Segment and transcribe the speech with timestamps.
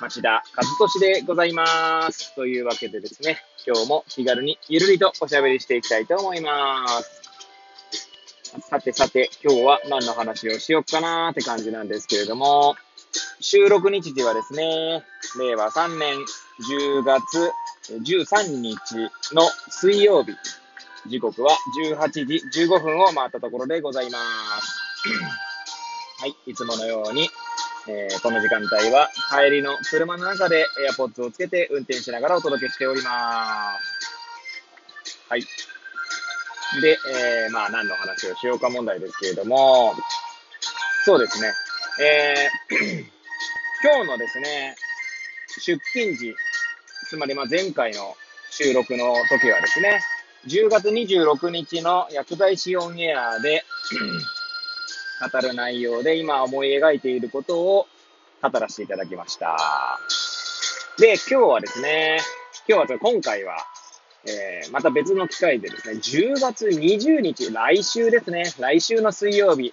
[0.00, 2.34] 町田和俊でございます。
[2.34, 7.22] というわけでですね、今日も気軽にゆるりとおしゃべりしていきたいと思います。
[8.68, 12.76] さてさて、今日は何の話をしよっかなーって感じなんですけれども、
[13.40, 15.02] 収録日時はですね、
[15.38, 17.50] 令和3年10月
[17.90, 18.76] 13日
[19.34, 20.32] の水曜日、
[21.08, 24.18] 時刻は18時15分を回ったところでございま
[24.60, 24.80] す。
[26.18, 27.30] はい、いつものように、
[27.88, 35.26] えーこの時間帯は帰りの車の中で AirPods をつけて運転しながらお届けしております。
[35.28, 35.40] はい。
[36.80, 36.98] で、
[37.44, 39.94] えーまあ何の話をしようか問題ですけれども、
[41.04, 41.52] そうですね、
[42.02, 43.04] えー
[43.84, 44.74] 今日のですね、
[45.60, 46.34] 出勤時、
[47.08, 48.16] つまりまあ前回の
[48.50, 50.00] 収録の時はですね、
[50.46, 53.64] 10月26日の薬剤師オンエアで
[55.20, 57.86] 語る内容で今思い描いていることを
[58.42, 59.56] 語らせていただきました。
[60.98, 62.18] で、今日はですね、
[62.68, 63.56] 今日は今回は、
[64.26, 69.72] えーまた別の機会でですね、10月20日、来週ですね、来週の水曜日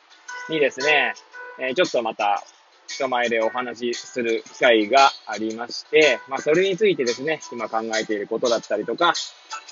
[0.50, 1.14] にですね、
[1.60, 2.44] えーちょっとまた
[2.88, 9.14] 人前でお話しする機会がありまして、まあそれについてですね、今考えていることだったりとか、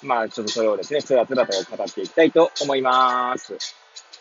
[0.04, 3.56] まあちょっとそれをですね、つらつらと語っていきたいと思います。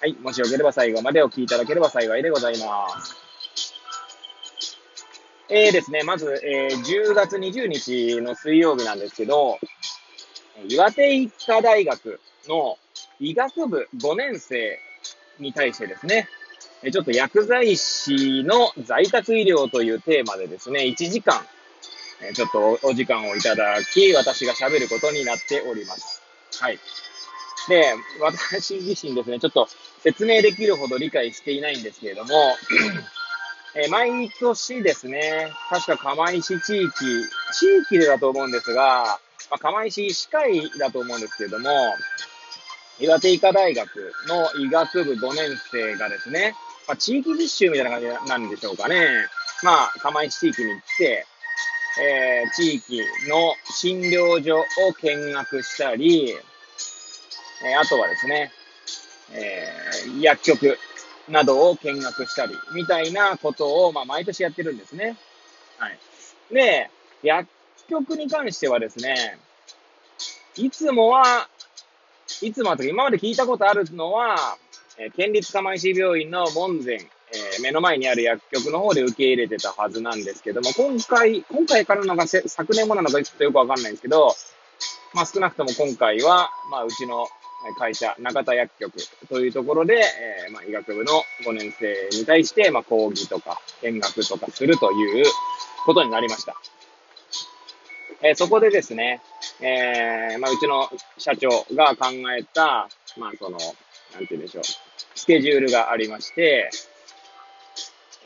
[0.01, 0.15] はい。
[0.15, 3.17] もしよければ最後までお聞きいただければ幸いでございます。
[5.51, 9.59] えーですね、まず、えー10月20日の水曜日なんですけど、
[10.69, 12.79] 岩手医科大学の
[13.19, 14.79] 医学部5年生
[15.39, 16.29] に対してですね、
[16.91, 21.43] ちょっと薬剤師の在宅医療というテーマでですね、1時間、
[22.35, 26.23] ちょっとお時間をいただき、私が喋ることになっております。
[26.59, 26.79] はい。
[27.69, 29.69] で、私自身ですね、ちょっと
[30.03, 32.31] 説明できるほど理解していないんですけれども、
[33.77, 36.91] えー毎年ですね、確か釜石地域、
[37.53, 41.71] 地域でだと思うんですが、まあ、釜石医師会だと思うんですけれども、
[42.99, 43.89] 岩手医科大学
[44.29, 46.55] の医学部5年生がですね、
[46.89, 49.07] まあ、地域実習みたいな感じなんでしょうかね。
[49.63, 51.27] まあ、釜石地域に行って、
[52.03, 54.65] えー地域の診療所を
[55.03, 58.51] 見学したり、えーあとはですね、
[59.33, 60.79] えー薬局
[61.29, 65.17] などを見学したり、みたいなことを、まあ、毎年やってるんですね。
[65.79, 65.99] はい。
[66.53, 66.91] で、
[67.23, 67.49] 薬
[67.89, 69.39] 局に関してはですね、
[70.57, 71.49] いつもは、
[72.43, 74.57] いつもはと今まで聞いたことあるのは、
[74.99, 84.35] えー県立釜石病院の門前、えー目の前にある薬局の方で受け入れてたはずなんですけども、今回、今回からなのか、せ昨年もなのかちょっとよくわかんないんですけど、
[85.15, 87.27] まあ少なくとも今回は、まあうちの
[87.79, 88.93] 会社、中田薬局
[89.29, 91.13] というところで、えーまあ医学部の
[91.45, 95.27] 5年生に対して、まあ講義とか見学とかするという
[95.85, 96.55] ことになりました。
[98.23, 99.21] えーそこでですね、
[99.61, 100.89] えーまあうちの
[101.19, 102.89] 社長が考えた、
[103.19, 103.59] まあその、
[104.13, 104.65] なんて言うんでしょう、
[105.15, 106.71] スケジュールがありまして、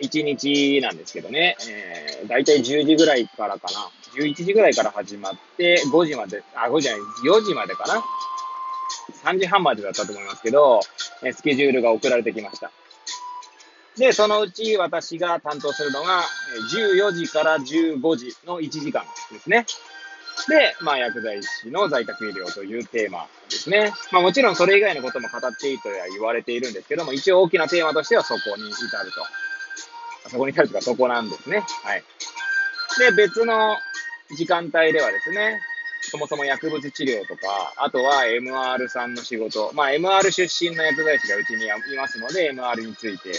[0.01, 3.91] 1日なんですけどね、えー、だいたい10時ぐらいからかな。
[4.17, 8.05] 11時ぐらいから始まって、5時まで、あ、5時じゃない、4時までかな。
[9.13, 10.81] 3時半までだったと思いますけど、
[11.23, 12.71] えスケジュールが送られてきました。
[13.97, 16.23] で、そのうち私が担当するのが、
[16.73, 19.67] 14時から15時の1時間ですね。
[20.49, 23.93] で、まあ、薬剤師の在宅医療というテーマですね。
[24.11, 30.31] まあ、もちろんそれ以外のことも語っていいとは言われているんですけども、一応大きなテーマとしてはそこに至ると。
[30.31, 31.65] そこに至るというかそこなんですね。
[31.85, 32.03] はい。
[32.99, 33.77] で、別の
[34.37, 35.61] 時間帯ではですね、
[36.15, 43.33] そもそも薬物治療とか、あとは MR さんの仕事、まあ MR 出身の薬剤師がうちにいますので、MR について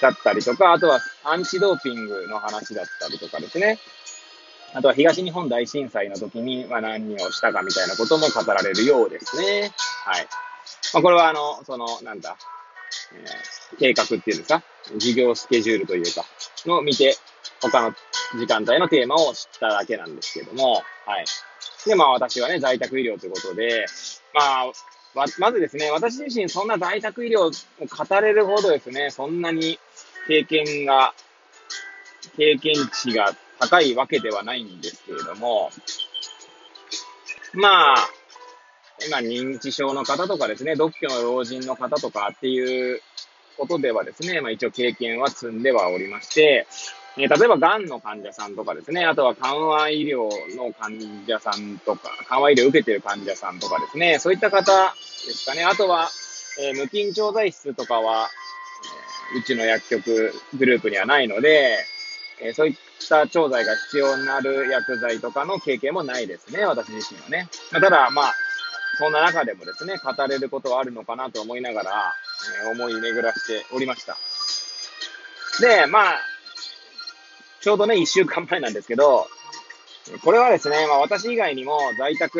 [0.00, 3.78] だったりとか、あとはアンチドーピングの話だったりとかですね。
[4.72, 9.72] あとは東日本大震災の時に、まあ、何をしたかみたいなことも語られるようですね。
[10.06, 10.26] はい。
[10.94, 12.38] まあ、これはあの、その、なんだ、
[13.12, 14.62] えー計画っていうんですか、
[14.96, 16.24] 事業スケジュールというか、
[16.66, 17.16] の見て、
[17.60, 17.92] 他の
[18.38, 21.24] 時間帯のテーマを知っただけなんですけども、はい。
[21.86, 23.86] で、まあ私はね、在宅医療ということで、
[24.34, 29.78] まあ、まずですね、私自身そんな在宅医療を語れるほどですね、そんなに
[30.28, 31.14] 経験が、
[32.36, 35.70] 経験値が高いわけではないんですけれども、
[37.54, 37.96] まあ、
[39.06, 43.00] 今認知症の方とかですね、独居の老人の方とかっていう
[43.56, 46.66] ことではですね、まあ一応経験は積んではおりまして、
[47.18, 54.94] えー、例えば癌の患者さんとかですね、あとは緩和医療の患者さんとか、緩和医療を受けている患者さんとかですね、そういった方
[55.26, 55.64] ですかね。
[55.64, 56.10] あとは、
[56.60, 58.28] えー、無菌調剤室とかは、
[59.34, 61.78] えー、うちの薬局グループにはないので、
[62.40, 62.76] え、そういっ
[63.08, 67.48] た調剤が必要になる薬剤とかの経験もないですね、私自身はね。
[67.72, 68.34] まあ、ただ、まあ、
[68.98, 72.14] そんな中でもですね、語れることはあるのかなと思いながら、
[72.64, 74.16] え、思い巡らしておりました。
[75.60, 76.20] で、まあ、
[77.66, 79.26] ちょうどね、一週間前なんですけど、
[80.22, 82.38] これはですね、まあ私以外にも在宅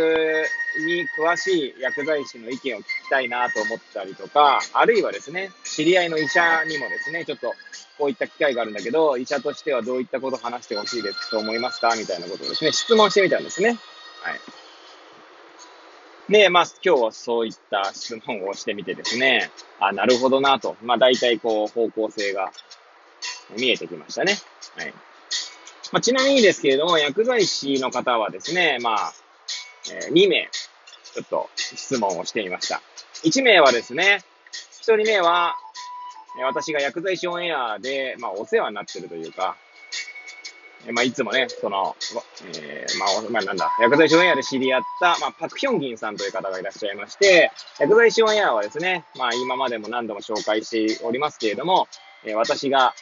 [0.87, 7.53] に詳しい薬剤師の意見を聞きたいなと思ったりとか、あるいはですね、知り合いの医者にもですね、ちょっと
[7.99, 13.71] こういった機会があるんだけど、医者としてはどういったことを話してほしいですと思いますかみたいなことをですね、質問してみたんですね。
[13.71, 13.75] は
[14.33, 14.41] い。
[16.33, 19.51] で、まあ今日はそういった質問をしてみてですね、
[19.81, 20.77] あ、なるほどなと。
[20.85, 22.53] まあ大体こう方向性が
[23.59, 24.39] 見えてきましたね。
[24.77, 24.95] はい。
[25.93, 29.13] まあ、ちなみにですけれども、薬剤師の方はですね、まあ、
[29.93, 30.49] えー、2名、
[31.15, 32.83] ちょっと質問をしてみました。
[33.25, 34.23] 1名はですね、
[34.83, 35.55] 1人目は、
[36.45, 39.57] 私が薬剤師オンエアで、まあ、お世話になってるというか、
[40.87, 41.97] えまあ、いつもね、その、
[42.61, 47.51] えー、まあ、まあ、なんだ、薬剤師オンエアで知り合った、まあ、パクヒョンギンさんという方がいらっしゃいまして、
[47.81, 51.89] 薬剤師オンエアはですね、まあ、今までも何度も紹介しておりますけれども、
[52.25, 52.95] えー、私が、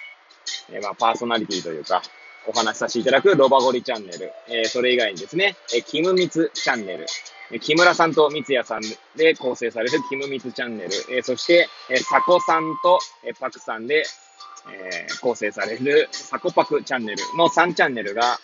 [0.70, 2.02] えー、まあ、パーソナリティというか、
[2.46, 7.06] お話しさせていただくロバゴリチャンネル、えー、それ以外にですね、えー、キムミツチャンネル、
[7.52, 8.82] え、木村さんと三ツ矢さん
[9.16, 14.04] で構成されるキムミツチャンネル、えー、そして、えー、サコさんと、えー、パクさんで、
[14.72, 18.38] えー、構成されるサコパクチャンネルの3チャンネルが、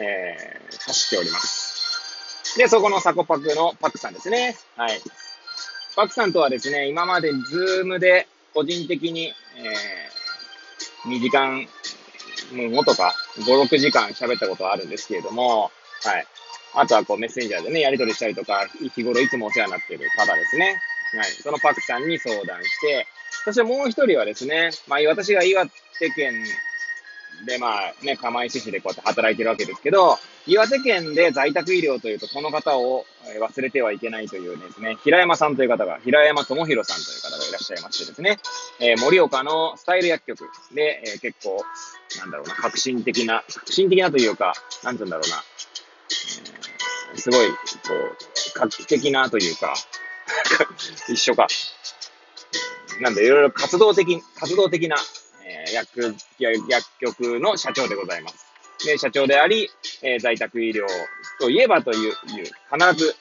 [0.00, 2.58] えー、走っております。
[2.58, 4.56] で、そこのサコパクのパクさんですね。
[4.76, 5.00] はい。
[5.96, 11.66] パクさんとはですね、今までズームで個人的に、えー、2時間
[12.52, 15.70] もうとか、5、6時間喋ったことはあるんですけれども、
[16.02, 16.26] はい。
[16.74, 20.80] あとはこうメッセンジャーでね、やり取りしたりとか、日頃いつもお世話になっている方ですね。
[21.16, 21.26] はい。
[21.26, 23.06] そのパクさんに相談して、
[23.44, 26.32] そしてもう一人はですね、まあ私が岩手県
[27.46, 33.04] で、まあね、釜石市でこうやって働いてるわけですけど、岩手県で在宅医療というと、この方を
[33.40, 38.38] 忘れてはいけないというですね、平山さんという方が、平山智弘さんという方がいらっしゃいましてですね、
[38.80, 41.62] えー、盛岡のスタイル薬局で、えー、結構、
[42.18, 45.42] なんだろうな、革新的な、革新的なというか、なんて言うんだろうな、
[47.12, 47.54] えー、すごい、こ
[47.94, 48.16] う、
[48.54, 49.74] 画期的なというか、
[51.08, 51.46] 一緒か。
[53.00, 54.96] なんで、いろいろ活動的、活動的な、
[55.44, 56.16] えー、薬、
[56.68, 58.46] 薬局の社長でございます。
[58.84, 59.70] で、社長であり、
[60.02, 60.86] えー、在宅医療
[61.40, 63.16] といえばという、いう必ず、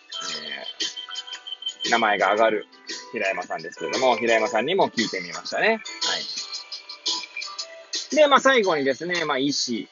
[1.85, 2.67] えー、名前が上がる
[3.11, 5.81] 平山さんですけれども、平山さんにも聞いてみましたね。
[8.15, 9.87] で、まあ最後にですね、まあ医師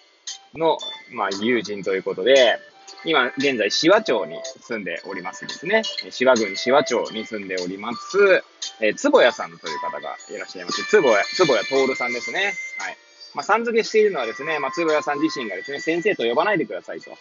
[0.54, 0.78] の、
[1.12, 2.60] まあ友人ということで、
[3.04, 5.82] 今、現在、紫波町に住んでおりますですね。
[6.04, 8.44] 紫波郡紫波町に住んでおります、
[8.80, 10.84] え、坪谷さんという方がいらっしゃいます。
[10.84, 12.54] 坪谷、坪谷徹さんですね。
[12.78, 12.98] はい。
[13.34, 17.12] まあ、さん付けしているのはですね、まあ、坪谷さん自身がですね、先生と呼ばないでくださいと、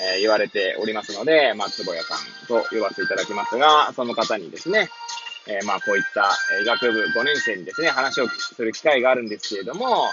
[0.00, 4.88] えー、言われておりますので、まあ、坪谷さんと呼ばせていただきますが、その方にですね、
[5.46, 6.30] えー、まあ、こういった
[6.62, 10.08] 医学部5年生にですね、話をする機会があるんですけれども、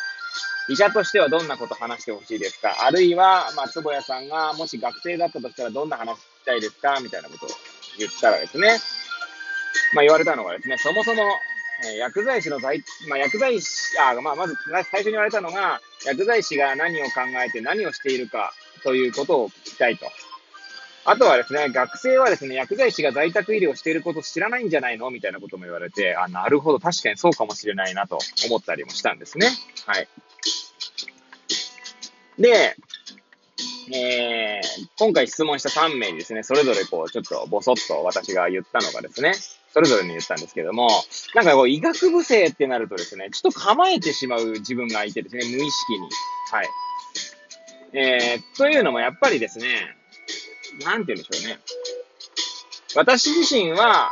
[0.69, 2.85] 医者としてはどんなこと話してほしいですか？
[2.85, 6.99] あるいは、まあ、坪谷さんがもし学生だったとしたらどんな話したいですか？
[7.01, 7.49] みたいなことを
[7.97, 8.77] 言ったらですね、
[9.93, 11.23] まあ、言われたのがですね、そもそも、
[11.83, 13.67] え、薬剤師の在、まあ、薬剤師、
[13.99, 20.05] あ、まあ、まず最初に言われたのが、薬剤師が何を考えて何をしているかということを聞きたいと。
[21.03, 29.49] あとはですね、学生はですね、薬剤師が在宅医療していること知らないんじゃないのみたいなことも言われて、あ、なるほど、確かにそうかもしれないなと思ったりもしたんですね。
[29.87, 30.07] はい。
[32.37, 32.75] で、
[33.93, 39.33] えー、今回質問した3名にですね、それぞれこう、ちょっとボソッと私が言ったのがですね、
[39.73, 40.89] それぞれに言ったんですけども、
[41.33, 46.09] なんかこう、医学部生ってなるとですね、ちょっと構えてしまう自分がいてですね、無意識に。
[46.51, 46.69] はい。
[47.93, 49.97] えー、というのもやっぱりですね、
[50.83, 51.59] なんて言うんでしょうね。
[52.95, 54.11] 私自身は、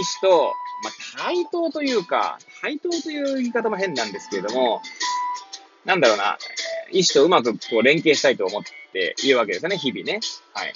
[0.00, 4.82] 医師と、まあ、対等というか、対等という言い方も変なんですけれども、
[5.84, 6.38] なんだろうな、
[6.90, 10.20] 医師とうまくこう連携したいと思っているわけですよね、日々ね。
[10.52, 10.72] はい。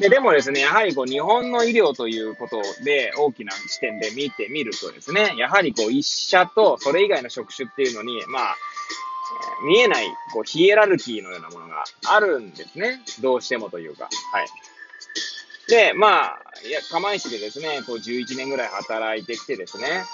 [0.00, 8.56] で、でもですね、やはりこう日本の医療ということで大きな視点で見てみるとですね、やはりこう医者とそれ以外の職種っていうのに、まあ、
[9.66, 13.00] 見えない、こう、ヒエラルキーのようなものがあるんですね。
[13.20, 14.04] どうしてもというか。
[14.04, 14.48] はい。
[15.68, 20.04] で、まあ、いや、釜石でですね、こう、11年ぐらい働いてきてですね、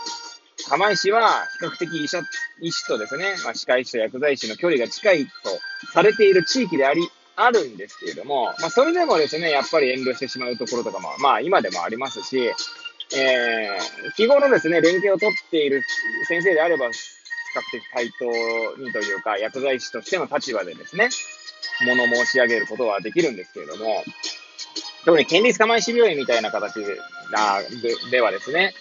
[0.68, 2.23] 釜石は比較的医者、
[2.61, 5.30] 医師とですね、まあ、歯科医師と薬剤師の距離が近いと
[5.92, 12.38] されている地域であり、あるんですけれども、まあ、それでもですね、やっぱり遠慮してしまうところとかも、まあ、今でもありますし、
[13.16, 15.83] えー、日頃ですね、連携を取っている
[16.28, 16.87] 先生であれば、
[17.54, 21.08] 較的対等にというか、薬剤師としての立場でですね、
[21.87, 24.04] 物申し上げることはできるんですけれども、
[25.04, 26.99] 特に県立釜石病院みたいな形でで
[28.11, 28.75] ではですね、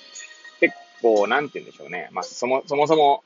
[0.60, 2.10] 結構、なんて言うんでしょうね。
[2.12, 3.24] まあ、そも、そもそも、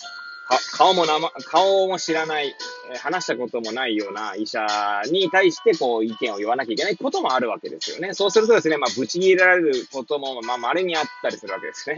[0.71, 1.05] 顔も、
[1.45, 2.55] 顔も知らない、
[3.01, 4.65] 話したこともないような医者
[5.11, 8.13] に対して、こう、意見を言わなきゃいけないこともあるわけですよね。
[8.13, 11.97] そうするとですね、まあ、ぶち切られることも、まあ、稀にあったりするわけですね。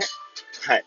[0.65, 0.85] はい。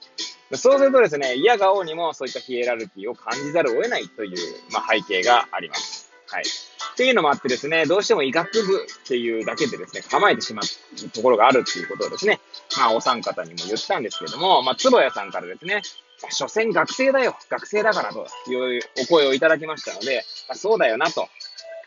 [0.57, 4.37] そうするとですね、嫌がおうにもそういったヒエラルキーを感じざるを得ないという、
[4.73, 6.11] まあ、背景があります。
[6.29, 6.43] はい。
[6.43, 12.41] っていうのもあってですね、どうしても医学部っていうだけでですね、構えてしまうところがあるっていうことをですね、
[12.77, 15.83] まあ、お三方にも言ったんですけども、まあ、坪谷さんからですね、
[16.31, 21.29] 所詮学生だよ、学生だからというお声をいただきましたので、まあ、そうだよなと、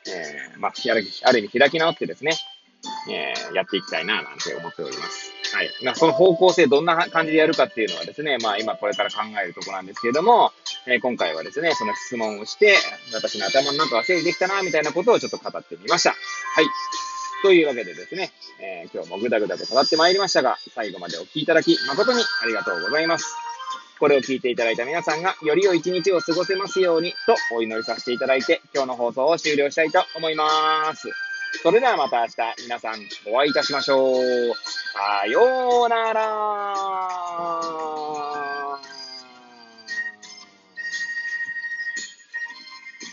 [0.08, 2.34] えー、まあ、ある意味開き直ってですね、
[3.10, 5.35] えー、やっていきたいな、なんて思っております。
[5.56, 5.70] はい。
[5.86, 10.52] まあ、その方向性どんな感じでやるかっていうのはですね、まあ、今これから考えるところなんですけれども、
[10.86, 12.76] えー、今回はですね、その質問をして、
[13.14, 16.10] 私の頭の中は整理できたな、みたいなことをちょっと語ってみました。
[16.10, 16.16] は
[16.62, 16.66] い。
[17.42, 23.34] というわけでですね、えー、今日もぐだぐだと語ってまいりましたが、最後までお聴きいただき誠にありがとうございます。
[23.98, 31.25] これを聞いていただいた皆さんがより良い一日を過ごせますようにとお祈りさせていただいて、今日の放送を終了したいと思います。
[31.62, 32.34] それではまた明日
[32.64, 32.94] 皆さん
[33.28, 34.54] お会いいたしましょう。
[34.94, 37.85] さようなら